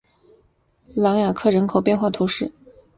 [0.95, 2.51] 朗雅克人口变化图示